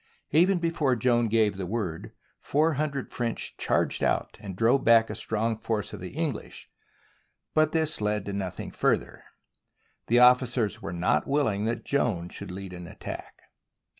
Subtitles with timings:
[0.31, 5.15] Even before Joan gave the word, four hundred French charged out and drove back a
[5.15, 6.67] strong force of the English,
[7.53, 9.23] but this led to nothing further.
[10.07, 13.43] The officers were not willing that Joan should lead an attack.